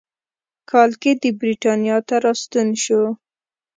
[0.69, 3.01] کال کې د برېټانیا ته راستون شو.